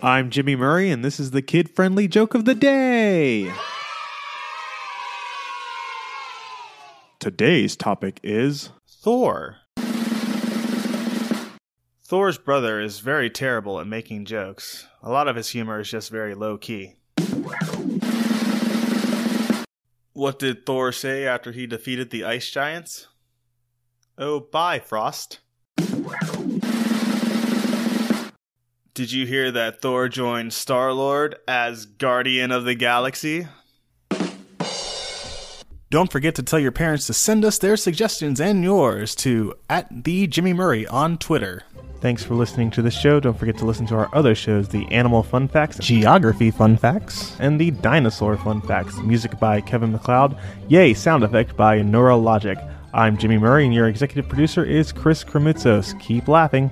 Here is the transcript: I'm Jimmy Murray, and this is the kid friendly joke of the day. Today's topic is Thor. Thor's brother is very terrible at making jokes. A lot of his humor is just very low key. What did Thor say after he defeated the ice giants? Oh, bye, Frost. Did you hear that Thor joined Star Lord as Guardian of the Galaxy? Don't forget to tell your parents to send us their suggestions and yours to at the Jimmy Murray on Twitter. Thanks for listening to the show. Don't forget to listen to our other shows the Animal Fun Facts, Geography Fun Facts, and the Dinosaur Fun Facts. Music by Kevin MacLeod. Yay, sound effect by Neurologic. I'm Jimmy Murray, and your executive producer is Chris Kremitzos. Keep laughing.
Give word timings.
I'm 0.00 0.30
Jimmy 0.30 0.54
Murray, 0.54 0.92
and 0.92 1.04
this 1.04 1.18
is 1.18 1.32
the 1.32 1.42
kid 1.42 1.68
friendly 1.68 2.06
joke 2.06 2.34
of 2.34 2.44
the 2.44 2.54
day. 2.54 3.52
Today's 7.18 7.74
topic 7.74 8.20
is 8.22 8.70
Thor. 8.86 9.56
Thor's 12.04 12.38
brother 12.38 12.80
is 12.80 13.00
very 13.00 13.28
terrible 13.28 13.80
at 13.80 13.88
making 13.88 14.26
jokes. 14.26 14.86
A 15.02 15.10
lot 15.10 15.26
of 15.26 15.34
his 15.34 15.48
humor 15.48 15.80
is 15.80 15.90
just 15.90 16.12
very 16.12 16.36
low 16.36 16.56
key. 16.56 16.94
What 20.12 20.38
did 20.38 20.64
Thor 20.64 20.92
say 20.92 21.26
after 21.26 21.50
he 21.50 21.66
defeated 21.66 22.10
the 22.10 22.22
ice 22.22 22.48
giants? 22.48 23.08
Oh, 24.16 24.38
bye, 24.38 24.78
Frost. 24.78 25.40
Did 28.98 29.12
you 29.12 29.26
hear 29.26 29.52
that 29.52 29.80
Thor 29.80 30.08
joined 30.08 30.52
Star 30.52 30.92
Lord 30.92 31.36
as 31.46 31.86
Guardian 31.86 32.50
of 32.50 32.64
the 32.64 32.74
Galaxy? 32.74 33.46
Don't 35.88 36.10
forget 36.10 36.34
to 36.34 36.42
tell 36.42 36.58
your 36.58 36.72
parents 36.72 37.06
to 37.06 37.12
send 37.12 37.44
us 37.44 37.58
their 37.58 37.76
suggestions 37.76 38.40
and 38.40 38.64
yours 38.64 39.14
to 39.14 39.54
at 39.70 39.86
the 40.02 40.26
Jimmy 40.26 40.52
Murray 40.52 40.84
on 40.88 41.16
Twitter. 41.16 41.62
Thanks 42.00 42.24
for 42.24 42.34
listening 42.34 42.72
to 42.72 42.82
the 42.82 42.90
show. 42.90 43.20
Don't 43.20 43.38
forget 43.38 43.56
to 43.58 43.64
listen 43.64 43.86
to 43.86 43.94
our 43.94 44.12
other 44.12 44.34
shows 44.34 44.68
the 44.68 44.84
Animal 44.90 45.22
Fun 45.22 45.46
Facts, 45.46 45.78
Geography 45.78 46.50
Fun 46.50 46.76
Facts, 46.76 47.36
and 47.38 47.60
the 47.60 47.70
Dinosaur 47.70 48.36
Fun 48.36 48.60
Facts. 48.62 48.96
Music 48.96 49.38
by 49.38 49.60
Kevin 49.60 49.92
MacLeod. 49.92 50.36
Yay, 50.66 50.92
sound 50.92 51.22
effect 51.22 51.56
by 51.56 51.78
Neurologic. 51.82 52.58
I'm 52.92 53.16
Jimmy 53.16 53.38
Murray, 53.38 53.64
and 53.64 53.72
your 53.72 53.86
executive 53.86 54.28
producer 54.28 54.64
is 54.64 54.90
Chris 54.90 55.22
Kremitzos. 55.22 55.96
Keep 56.00 56.26
laughing. 56.26 56.68